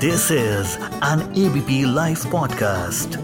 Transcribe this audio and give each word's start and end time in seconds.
This 0.00 0.30
is 0.30 0.76
an 1.02 1.20
ABP 1.34 1.86
Life 1.86 2.24
podcast. 2.26 3.16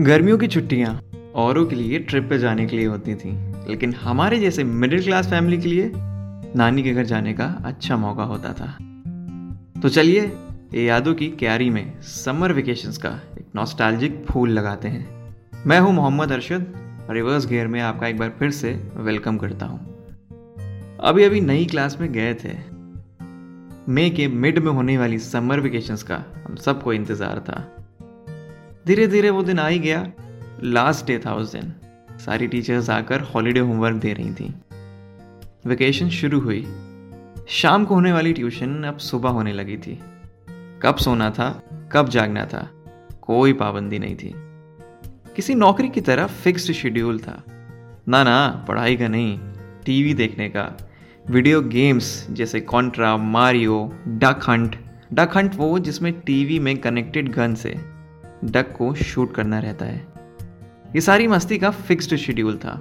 गर्मियों 0.00 0.38
की 0.38 0.48
छुट्टियाँ 0.48 1.00
औरों 1.34 1.66
के 1.66 1.76
लिए 1.76 1.98
ट्रिप 1.98 2.28
पे 2.28 2.38
जाने 2.38 2.66
के 2.66 2.76
लिए 2.76 2.86
होती 2.86 3.14
थी, 3.14 3.32
लेकिन 3.68 3.94
हमारे 3.94 4.38
जैसे 4.38 4.64
मिडिल 4.64 5.02
क्लास 5.02 5.30
फैमिली 5.30 5.58
के 5.58 5.68
लिए 5.68 5.92
नानी 6.56 6.82
के 6.82 6.92
घर 6.92 7.04
जाने 7.04 7.32
का 7.32 7.62
अच्छा 7.64 7.96
मौका 7.96 8.24
होता 8.24 8.52
था 8.52 8.76
तो 9.82 9.88
चलिए 9.88 10.22
ये 10.74 10.84
यादों 10.84 11.14
की 11.14 11.28
क्यारी 11.28 11.70
में 11.70 12.00
समर 12.02 12.52
वेकेशंस 12.52 12.98
का 12.98 13.20
एक 13.40 13.46
नॉस्टैल्जिक 13.56 14.24
फूल 14.30 14.50
लगाते 14.50 14.88
हैं 14.88 15.34
मैं 15.66 15.80
हूँ 15.80 15.92
मोहम्मद 15.92 16.32
अरशद 16.32 16.85
रिवर्स 17.10 17.46
गेयर 17.46 17.66
में 17.66 17.80
आपका 17.80 18.06
एक 18.06 18.18
बार 18.18 18.30
फिर 18.38 18.50
से 18.50 18.72
वेलकम 18.96 19.36
करता 19.38 19.66
हूँ। 19.66 19.78
अभी 21.00 21.24
अभी 21.24 21.40
नई 21.40 21.64
क्लास 21.64 21.96
में 22.00 22.12
गए 22.12 22.34
थे। 22.34 22.54
मई 23.88 24.10
के 24.10 24.28
मिड 24.28 24.58
में 24.58 24.72
होने 24.72 24.98
वाली 24.98 25.18
समर 25.18 25.60
वेकेशंस 25.60 26.02
का 26.02 26.24
हम 26.46 26.56
सबको 26.56 26.92
इंतज़ार 26.92 27.40
था। 27.40 27.86
धीरे 28.86 29.06
धीरे 29.06 29.30
वो 29.30 29.42
दिन 29.42 29.58
आ 29.58 29.66
ही 29.68 29.78
गया। 29.78 30.12
लास्ट 30.62 31.06
डे 31.06 31.18
था 31.18 31.34
उस 31.34 31.52
दिन। 31.52 31.72
सारी 32.18 32.46
टीचर्स 32.46 32.90
आकर 32.90 33.20
हॉलीडे 33.20 33.60
होमवर्क 33.60 33.96
दे 33.96 34.12
रही 34.12 34.32
थी। 34.34 34.54
वेकेशन 35.66 36.08
शुरू 36.08 36.40
हुई। 36.40 36.66
शाम 37.48 37.84
को 37.84 37.94
होने 37.94 38.12
वाली 38.12 38.32
ट्यूशन 38.32 38.82
अब 38.84 38.98
सुबह 38.98 39.30
होने 39.30 39.52
लगी 39.52 39.76
थी। 39.76 39.98
कब 40.82 40.96
सोना 40.96 41.30
था, 41.30 41.62
कब 41.92 42.08
जागना 42.08 42.44
था, 42.44 42.68
कोई 43.22 43.52
पाबंदी 43.52 43.98
नहीं 43.98 44.16
थी। 44.16 44.34
किसी 45.36 45.54
नौकरी 45.54 45.88
की 45.88 46.00
तरह 46.00 46.26
फिक्स्ड 46.26 46.72
शेड्यूल 46.72 47.18
था। 47.18 47.42
ना 48.08 48.22
ना, 48.24 48.64
पढ़ाई 48.68 48.96
का 48.96 49.08
नहीं 49.08 49.38
टीवी 49.86 50.14
देखने 50.14 50.48
का। 50.48 50.76
वीडियो 51.30 51.60
गेम्स 51.62 52.26
जैसे 52.30 52.60
Contra 52.60 53.16
Mario 53.16 53.94
Duck 54.08 54.40
Hunt 54.48 54.76
Duck 55.12 55.36
Hunt 55.36 55.54
वो 55.54 55.78
जिसमें 55.78 56.20
टीवी 56.20 56.58
में 56.58 56.78
कनेक्टेड 56.78 57.32
गन 57.32 57.54
से 57.54 57.74
डक 58.44 58.74
को 58.78 58.94
शूट 58.94 59.34
करना 59.34 59.58
रहता 59.58 59.84
है। 59.84 60.06
ये 60.94 61.00
सारी 61.00 61.26
मस्ती 61.26 61.58
का 61.58 61.70
फिक्स्ड 61.70 62.16
शेड्यूल 62.16 62.56
था। 62.56 62.80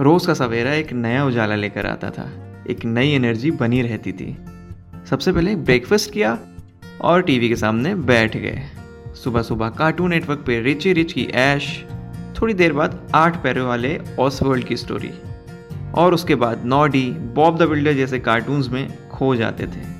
रोज 0.00 0.26
का 0.26 0.34
सवेरा 0.34 0.72
एक 0.72 0.92
नया 0.92 1.24
उजाला 1.24 1.54
लेकर 1.54 1.86
आता 1.86 2.10
था। 2.10 2.30
एक 2.70 2.84
नई 2.84 3.10
एनर्जी 3.10 3.50
बनी 3.50 3.82
रहती 3.82 4.12
थी। 4.12 4.36
सबसे 5.10 5.32
पहले 5.32 5.56
ब्रेकफास्ट 5.56 6.12
किया 6.12 6.38
और 7.00 7.22
टीवी 7.22 7.48
के 7.48 7.56
सामने 7.56 7.94
बैठ 7.94 8.36
गए। 8.36 8.62
सुबह 9.24 9.42
सुबह 9.42 9.68
कार्टून 9.68 10.10
नेटवर्क 10.10 10.38
पे 10.46 10.60
रिची 10.60 10.92
रिच 10.92 11.12
की 11.12 11.24
ऐश, 11.24 11.84
थोड़ी 12.36 12.54
देर 12.54 12.72
बाद 12.72 13.10
आठ 13.14 13.42
पैरों 13.42 13.66
वाले 13.66 14.00
ऑसवर्ल्ड 14.20 14.64
की 14.64 14.76
स्टोरी 14.76 15.10
और 15.94 16.14
उसके 16.14 16.34
बाद 16.34 16.64
नॉडी 16.64 17.10
बॉब 17.34 17.58
द 17.58 17.68
बिल्डर 17.68 17.92
जैसे 17.92 18.18
कार्टून्स 18.18 18.68
में 18.68 19.08
खो 19.08 19.34
जाते 19.36 19.66
थे। 19.66 19.90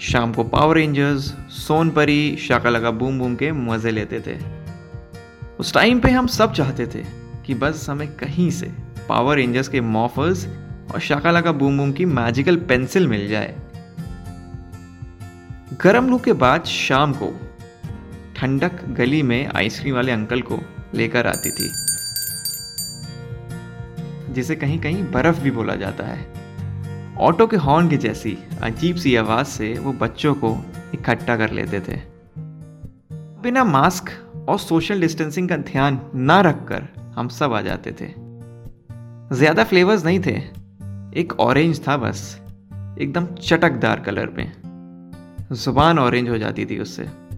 शाम 0.00 0.32
को 0.32 0.44
पावर 0.44 0.76
रेंजर्स 0.76 1.34
सोनपरी 1.50 2.36
लगा 2.66 2.90
बूम 2.90 3.18
बूम 3.18 3.34
के 3.34 3.52
मज़े 3.52 3.90
लेते 3.90 4.20
थे। 4.20 4.38
उस 5.58 5.74
टाइम 5.74 6.00
पे 6.00 6.10
हम 6.10 6.26
सब 6.26 6.52
चाहते 6.52 6.86
थे 6.86 7.04
कि 7.46 7.54
बस 7.54 7.86
हमें 7.90 8.08
कहीं 8.16 8.50
से 8.50 8.72
पावर 9.08 9.36
रेंजर्स 9.36 9.68
के 9.68 9.80
मॉफर्स 9.80 10.46
और 10.94 11.00
शाका 11.00 11.30
लगा 11.30 11.52
बूम 11.52 11.78
बूम 11.78 11.92
की 11.92 12.04
मैजिकल 12.04 12.56
पेंसिल 12.56 13.08
मिल 13.08 13.28
जाए। 13.28 13.54
गर्म 15.82 16.08
लू 16.10 16.18
के 16.18 16.32
बाद 16.32 16.64
शाम 16.64 17.12
को 17.12 17.34
ठंडक 18.40 18.84
गली 18.88 19.22
में 19.22 19.46
आइसक्रीम 19.48 19.94
वाले 19.94 20.12
अंकल 20.12 20.42
को 20.42 20.58
लेकर 20.94 21.26
आती 21.26 21.50
थी, 21.50 21.68
जिसे 24.34 24.56
कहीं 24.56 24.78
कहीं 24.80 25.02
बर्फ़ 25.12 25.40
भी 25.40 25.50
बोला 25.50 25.74
जाता 25.74 26.04
है। 26.04 27.16
ऑटो 27.18 27.46
के 27.46 27.56
हॉर्न 27.56 27.88
की 27.88 27.96
जैसी 27.96 28.36
अजीब 28.62 28.96
सी 28.96 29.14
आवाज़ 29.16 29.46
से 29.46 29.72
वो 29.78 29.92
बच्चों 29.92 30.34
को 30.34 30.56
इकट्ठा 30.94 31.36
कर 31.36 31.50
लेते 31.50 31.80
थे। 31.80 31.98
बिना 33.42 33.64
मास्क 33.66 34.10
और 34.48 34.58
सोशल 34.58 35.00
डिस्टेंसिंग 35.00 35.48
का 35.48 35.56
ध्यान 35.68 36.00
ना 36.16 36.40
रखकर 36.40 36.88
हम 37.16 37.28
सब 37.28 37.52
आ 37.52 37.60
जाते 37.60 37.92
थे। 37.92 38.12
ज़्यादा 39.36 39.64
फ्लेवर्स 39.64 40.04
नहीं 40.04 40.20
थे, 40.20 40.36
एक 41.20 41.40
ऑरेंज 41.40 41.86
था 41.88 41.96
बस, 41.98 42.38
एकदम 43.00 43.34
चटकदार 43.36 44.00
कलर 44.00 44.30
में। 44.30 44.52
ज़ुबान 45.54 45.98
ऑरेंज 45.98 46.28
हो 46.28 46.38
जाती 46.38 46.66
थी 46.66 46.78
उससे। 46.78 47.29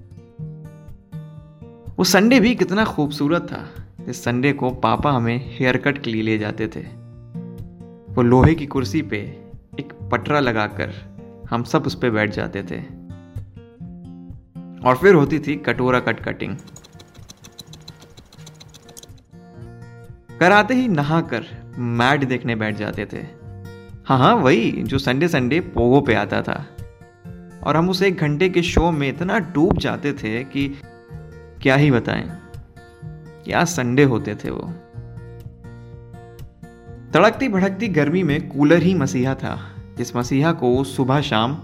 वो 1.99 2.05
संडे 2.05 2.41
भी 2.41 2.55
कितना 2.55 2.85
खूबसूरत 2.85 3.43
था 3.43 3.69
इस 4.09 4.25
संडे 4.25 4.53
को 4.53 4.71
पापा 4.71 5.11
हमें 5.11 5.59
हेयर 5.59 5.77
कट 5.77 5.99
के 5.99 6.11
लिए 6.11 6.23
ले 6.23 6.39
जाते 6.39 6.69
थे। 6.69 6.81
वो 8.13 8.23
लोहे 8.23 8.55
की 8.55 8.67
कुर्सी 8.67 9.03
पे 9.03 9.17
एक 9.81 9.93
पटरा 10.13 10.41
लगाकर 10.41 10.93
हम 11.51 11.63
सब 11.63 11.87
उस 11.87 11.95
पर 11.95 12.11
बैठ 12.11 12.31
जाते 12.31 12.63
थे। 12.63 12.81
और 14.89 14.97
फिर 14.97 15.15
होती 15.15 15.39
थी 15.39 15.57
कटोरा 15.57 16.01
कट 16.01 16.21
कटिंग 16.21 16.57
कराते 20.41 20.75
ही 20.75 20.89
नहाकर 20.89 21.45
मैट 21.79 22.25
देखने 22.25 22.55
बैठ 22.55 22.77
जाते 22.77 23.07
थे। 23.07 23.21
हाँ 24.07 24.19
हाँ 24.19 24.35
वही, 24.35 24.71
जो 24.71 24.99
संडे 24.99 25.29
संडे 25.29 25.61
पोगो 25.61 26.01
पे 26.01 26.15
आता 26.15 26.43
था। 26.43 26.77
और 27.63 27.77
हम 27.77 27.91
उस 27.91 28.03
एक 28.03 28.17
घंटे 28.17 28.49
के 28.49 28.63
शो 28.63 28.91
में 28.91 29.09
इतना 29.09 29.39
डूब 29.39 29.79
जाते 29.79 30.13
थे 30.13 30.45
कि 30.45 30.83
क्या 31.63 31.75
ही 31.77 31.91
बताएँ? 31.91 32.31
क्या 33.45 33.65
संडे 33.65 34.05
होते 34.05 34.35
थे 34.35 34.51
वो? 34.51 34.73
तड़कती 37.15 37.49
भड़कती 37.49 37.89
गर्मी 37.89 38.23
में 38.23 38.49
कूलर 38.49 38.83
ही 38.83 38.95
मसीहा 38.95 39.35
था, 39.35 39.59
जिस 39.97 40.17
मसीहा 40.17 40.53
को 40.53 40.85
सुबह 40.85 41.21
शाम 41.21 41.55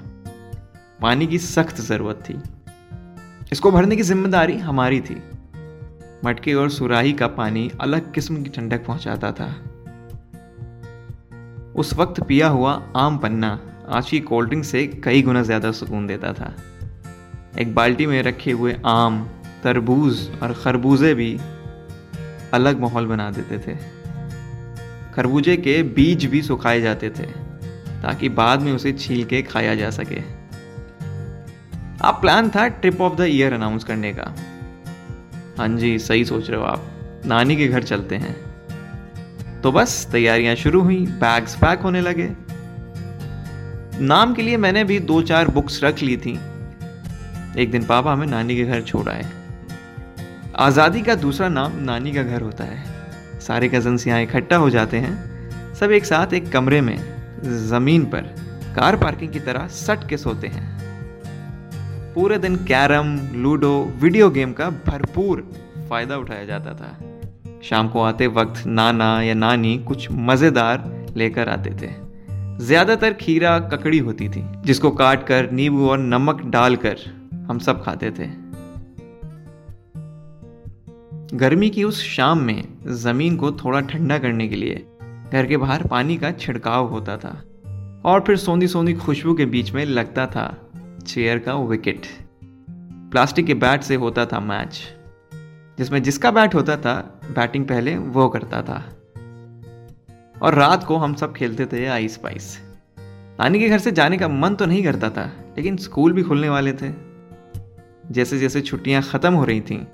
पानी 1.03 1.27
की 1.27 1.39
सख्त 1.39 1.81
ज़रूरत 1.81 2.23
थी। 2.29 2.41
इसको 3.53 3.71
भरने 3.71 3.97
की 3.97 4.03
ज़िम्मेदारी 4.03 4.59
हमारी 4.59 5.01
थी। 5.01 5.23
मटके 6.25 6.55
और 6.55 6.71
सुराही 6.71 7.13
का 7.13 7.27
पानी 7.27 7.71
अलग 7.81 8.13
किस्म 8.13 8.43
की 8.43 8.51
ठंडक 8.51 8.85
पहुंचाता 8.87 9.33
था। 9.33 9.49
उस 11.77 11.95
वक्त 11.95 12.21
पिया 12.23 12.49
हुआ 12.49 12.73
आम 12.97 13.19
पन्ना 13.19 13.59
आज 13.89 14.11
की 14.11 14.21
कोल्ड 14.21 14.49
ड्रिंक 14.49 14.65
से 14.65 14.87
कई 15.05 15.23
गुना 15.23 15.43
ज़्यादा 15.43 15.73
सुकून 15.73 16.07
देता 16.07 16.33
था। 16.33 16.55
एक 17.59 17.75
बाल्टी 17.75 18.07
में 18.07 18.23
रखे 18.23 18.53
हुए 18.53 18.77
आम 18.87 19.29
तरबूज 19.65 20.29
और 20.43 20.53
खरबूजे 20.53 21.15
भी 21.15 21.39
अलग 22.55 22.81
माहौल 22.81 23.07
बना 23.07 23.31
देते 23.31 23.59
थे। 23.59 23.77
खरबूजे 25.15 25.57
के 25.57 25.83
बीज 25.83 26.25
भी 26.25 26.43
सुखाए 26.43 26.81
जाते 26.81 27.11
थे, 27.11 27.27
ताकि 28.03 28.29
बाद 28.29 28.61
में 28.61 28.73
उसे 28.73 28.93
छील 28.93 29.25
के 29.25 29.43
खाया 29.43 29.75
जा 29.75 29.91
सके। 29.91 30.39
आप 32.05 32.21
प्लान 32.21 32.51
था 32.51 32.69
trip 32.69 33.01
of 33.01 33.15
the 33.15 33.21
year 33.21 33.53
announce 33.53 33.85
करने 33.85 34.13
का। 34.13 34.35
हाँ 35.59 35.69
जी, 35.69 35.99
सही 35.99 36.25
सोच 36.25 36.51
रहे 36.51 36.61
हो 36.61 36.67
आप। 36.67 36.85
नानी 37.27 37.57
के 37.57 37.69
घर 37.69 37.83
चलते 37.83 38.17
हैं। 38.17 38.37
तो 39.61 39.73
बस, 39.73 40.09
तैयारियाँ 40.13 40.55
शुरू 40.55 40.83
हुई 40.83 41.07
बैग्स 41.07 41.55
पैक 41.55 41.79
होने 41.79 42.01
लगे। 42.01 42.31
नाम 44.01 44.35
के 44.35 44.43
लिए 44.43 44.57
मैंने 44.57 44.85
भी 44.85 45.01
दो 45.01 45.23
चार 45.23 45.49
बुक्स 45.49 45.85
रख 45.85 46.03
ली 46.03 46.17
थी। 46.17 46.41
एक 47.59 47.71
दिन 47.71 47.85
पापा 47.85 48.13
हमें 48.13 48.27
नानी 48.27 48.57
के 48.57 48.65
घर 48.65 48.83
छोड़ 48.83 49.09
आए। 49.09 49.27
आज़ादी 50.59 51.01
का 51.03 51.15
दूसरा 51.15 51.49
नाम 51.49 51.73
नानी 51.79 52.13
का 52.13 52.23
घर 52.23 52.43
होता 52.43 52.65
है। 52.65 53.41
सारे 53.41 53.69
कजन्स 53.69 54.07
यहाँ 54.07 54.23
इकट्ठा 54.23 54.57
हो 54.57 54.71
जाते 54.71 54.97
हैं। 54.97 55.75
सब 55.75 55.91
एक 55.91 56.05
साथ 56.05 56.33
एक 56.35 56.51
कमरे 56.53 56.81
में, 56.81 56.97
ज़मीन 57.69 58.05
पर, 58.05 58.23
कार 58.77 58.97
पार्किंग 58.97 59.33
की 59.33 59.41
तरह 59.41 59.67
सट 59.67 60.09
के 60.09 60.17
सोते 60.17 60.47
हैं। 60.47 60.65
पूरे 62.15 62.39
दिन 62.39 62.57
कैरम, 62.65 63.17
लूडो, 63.35 63.71
वीडियो 64.01 64.31
गेम 64.31 64.53
का 64.53 64.69
भरपूर 64.87 65.43
फ़ायदा 65.91 66.17
उठाया 66.17 66.45
जाता 66.45 66.75
था। 66.75 66.91
शाम 67.63 67.89
को 67.89 68.03
आते 68.03 68.27
वक्त 68.27 68.67
नाना 68.67 69.11
या 69.23 69.35
नानी 69.35 69.77
कुछ 69.79 70.09
मज़ेदार 70.11 70.85
लेकर 71.17 71.49
आते 71.49 71.71
थे। 71.83 71.93
ज़्यादातर 72.65 73.13
खीरा 73.13 73.59
ककड़ी 73.69 73.99
होती 73.99 74.29
थी, 74.29 74.45
जिसको 74.65 74.91
काट 74.91 75.27
कर 75.27 75.51
नींबू 75.53 75.89
और 75.89 75.99
नमक 75.99 76.43
डालकर 76.47 76.97
हम 77.49 77.59
सब 77.59 77.83
खाते 77.85 78.11
थे। 78.11 78.48
गर्मी 81.35 81.71
की 81.71 81.85
उस 81.85 82.03
शाम 82.03 82.39
में 82.39 82.69
ज़मीन 82.87 83.37
को 83.37 83.53
थोड़ा 83.53 83.81
ठंडा 83.81 84.19
करने 84.19 84.49
के 84.49 84.57
लिए 84.57 84.87
घर 85.33 85.47
के 85.47 85.57
बाहर 85.57 85.87
पानी 85.87 86.17
का 86.17 86.31
छिड़काव 86.31 86.87
होता 86.87 87.17
था। 87.17 87.43
और 88.05 88.25
फिर 88.27 88.37
सोंधी 88.37 88.69
सोंधी 88.69 88.93
खुशबू 88.93 89.35
के 89.35 89.47
बीच 89.47 89.73
में 89.73 89.85
लगता 89.85 90.27
था 90.27 90.71
चेयर 91.07 91.39
का 91.39 91.55
विकेट। 91.55 92.07
प्लास्टिक 93.11 93.47
के 93.47 93.55
बैट 93.55 93.83
से 93.83 93.95
होता 93.95 94.27
था 94.27 94.41
मैच, 94.41 94.81
जिसमें 95.79 96.03
जिसका 96.03 96.31
बैट 96.31 96.55
होता 96.55 96.77
था, 96.77 97.21
बैटिंग 97.31 97.65
पहले 97.65 97.97
वो 97.97 98.29
करता 98.29 98.63
था। 98.63 98.85
और 100.43 100.55
रात 100.55 100.85
को 100.85 100.97
हम 100.97 101.15
सब 101.15 101.33
खेलते 101.33 101.67
थे 101.67 101.87
आइस 101.87 102.17
पाइस। 102.17 102.59
नानी 103.41 103.59
के 103.59 103.69
घर 103.69 103.79
से 103.79 103.93
जाने 103.93 104.19
का 104.19 104.29
मन 104.29 104.55
तो 104.55 104.67
नहीं 104.67 104.85
करता 104.85 105.11
था, 105.11 105.33
लेकिन 105.57 105.77
स्कूल 105.77 106.13
भी 106.13 106.23
खुलने 106.23 106.49
वाले 106.49 106.73
थे। 106.73 106.93
जैसे 108.11 108.39
जैसे 108.39 108.61
छुट्टियाँ 108.61 109.03
ख़त्म 109.03 109.35
हो 109.35 109.45
रही 109.45 109.61
थीं 109.61 109.87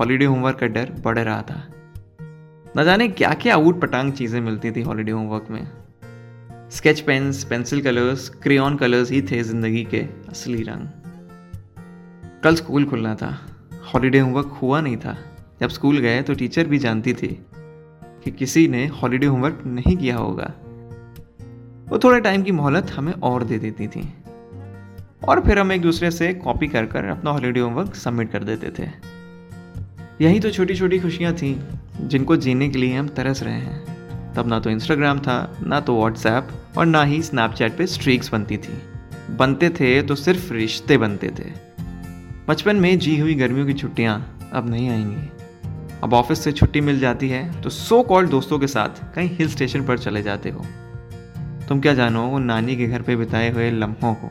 हॉलीडे 0.00 0.24
होमवर्क 0.24 0.58
का 0.58 0.66
डर 0.66 0.90
बढ़ 1.04 1.18
रहा 1.18 1.42
था। 1.42 1.62
न 2.76 2.84
जाने 2.84 3.08
क्या 3.08 3.32
क्या 3.34 3.54
आउट 3.54 3.80
पटांग 3.80 4.12
चीज़ें 4.12 4.40
मिलती 4.40 4.70
थी 4.70 4.82
हॉलीडे 4.82 5.12
होमवर्क 5.12 5.46
में। 5.50 5.66
Sketch 6.70 7.00
pens 7.00 7.44
pencil 7.44 7.82
colours 7.82 8.28
crayon 8.28 8.76
colours 8.76 9.10
ही 9.10 9.22
थे 9.22 9.42
ज़िंदगी 9.42 9.84
के 9.84 10.00
असली 10.28 10.62
रंग। 10.62 10.86
कल 12.44 12.54
स्कूल 12.54 12.84
खुलना 12.84 13.14
था। 13.14 13.38
हॉलीडे 13.94 14.18
होमवर्क 14.18 14.58
हुआ 14.62 14.80
नहीं 14.80 14.96
था। 14.96 15.16
जब 15.60 15.68
स्कूल 15.68 15.98
गए 15.98 16.22
तो 16.22 16.34
टीचर 16.34 16.66
भी 16.66 16.78
जानती 16.78 17.12
थी 17.12 17.28
कि 18.24 18.30
किसी 18.30 18.68
ने 18.68 18.86
हॉलीडे 18.86 19.26
होमवर्क 19.26 19.62
नहीं 19.66 19.96
किया 19.96 20.16
होगा। 20.16 20.52
वो 21.88 21.98
थोड़े 21.98 22.20
टाइम 22.20 22.42
की 22.42 22.52
मोहलत 22.52 22.90
हमें 22.90 23.12
और 23.12 23.44
दे 23.44 23.58
देती 23.58 23.88
थी। 23.88 24.08
और 25.28 25.40
फिर 25.40 25.58
हम 25.58 25.72
एक 25.72 25.82
दूसरे 25.82 26.10
से 26.10 26.34
कॉपी 26.34 26.68
कर 26.68 26.86
कर 26.86 27.04
अपना 27.04 27.30
हॉलीडे 27.30 27.60
होमवर्क 27.60 27.94
सबमिट 27.94 28.32
कर 28.32 28.44
देते 28.44 28.70
थे। 28.78 29.07
यही 30.20 30.40
तो 30.40 30.50
छोटी 30.50 30.74
छोटी 30.74 30.98
खुशियाँ 30.98 31.32
थी, 31.32 31.60
जिनको 32.00 32.36
जीने 32.36 32.68
के 32.68 32.78
लिए 32.78 32.96
हम 32.96 33.08
तरस 33.08 33.42
रहे 33.42 33.54
हैं। 33.54 34.32
तब 34.34 34.46
ना 34.46 34.58
तो 34.60 34.70
इंस्टाग्राम 34.70 35.18
था, 35.18 35.56
ना 35.62 35.80
तो 35.80 35.96
व्हाट्सएप 35.96 36.48
और 36.78 36.86
ना 36.86 37.02
ही 37.02 37.22
स्नैपचैट 37.22 37.76
पे 37.76 37.86
स्ट्रीक्स 37.86 38.32
बनती 38.32 38.56
थी। 38.56 38.78
बनते 39.30 39.68
थे 39.70 40.02
तो 40.02 40.14
सिर्फ़ 40.14 40.52
रिश्ते 40.52 40.96
बनते 40.98 41.28
थे। 41.28 41.50
बचपन 42.48 42.76
में 42.76 42.98
जी 42.98 43.18
हुई 43.18 43.34
गर्मियों 43.34 43.66
की 43.66 43.74
छुट्टियाँ 43.74 44.16
अब 44.52 44.68
नहीं 44.70 44.88
आएँगी। 44.90 45.28
अब 46.02 46.14
ऑफ़िस 46.14 46.42
से 46.44 46.52
छुट्टी 46.52 46.80
मिल 46.80 46.98
जाती 47.00 47.28
है 47.28 47.62
तो 47.62 47.70
सो 47.70 48.02
कॉल्ड 48.02 48.30
दोस्तों 48.30 48.58
के 48.58 48.66
साथ 48.66 49.14
कहीं 49.14 49.30
हिल 49.30 49.48
स्टेशन 49.48 49.84
पर 49.86 49.98
चले 49.98 50.22
जाते 50.22 50.50
हो। 50.50 50.64
तुम 51.68 51.80
क्या 51.80 51.94
जानो, 51.94 52.26
वो 52.26 52.38
नानी 52.38 52.76
के 52.76 52.86
घर 52.86 53.02
पे 53.02 53.16
बिताए 53.16 53.50
हुए 53.50 53.70
लम्हों 53.70 54.14
को। 54.14 54.30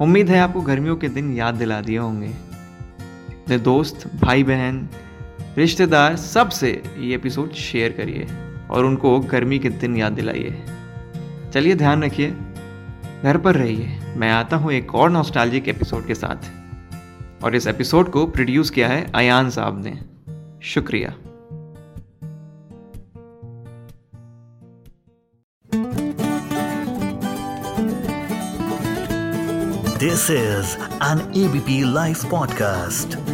उम्मीद 0.00 0.30
है 0.30 0.38
आपको 0.40 0.60
गर्मियों 0.60 0.96
के 0.96 1.08
दिन 1.08 1.32
याद 1.32 1.54
दिला 1.54 1.80
दिए 1.80 1.98
होंगे। 1.98 2.49
दोस्त 3.58 4.14
भाई 4.14 4.42
बहन 4.42 4.88
रिश्तेदार 5.58 6.16
सबसे 6.16 6.82
ये 6.98 7.14
एपिसोड 7.14 7.52
शेयर 7.52 7.92
करिए 7.92 8.26
और 8.70 8.84
उनको 8.84 9.20
गर्मी 9.20 9.58
के 9.58 9.68
दिन 9.68 9.96
याद 9.96 10.12
दिलाइए। 10.12 10.64
चलिए 11.54 11.74
ध्यान 11.74 12.04
रखिए, 12.04 12.36
घर 13.22 13.38
पर 13.38 13.54
रहिए। 13.54 14.00
मैं 14.16 14.30
आता 14.30 14.56
हूँ 14.56 14.72
एक 14.72 14.94
और 14.94 15.10
नॉस्टैल्जिक 15.10 15.68
एपिसोड 15.68 16.06
के 16.06 16.14
साथ। 16.14 16.50
और 17.44 17.56
इस 17.56 17.66
एपिसोड 17.66 18.10
को 18.10 18.26
प्रोड्यूस 18.26 18.70
किया 18.70 18.88
है 18.88 19.12
अयान 19.14 19.50
साहब 19.50 19.84
ने। 19.84 20.00
शुक्रिया। 20.62 21.14
This 29.98 30.30
is 30.30 30.76
an 30.82 31.32
ABP 31.36 31.92
live 31.92 32.16
podcast 32.30 33.29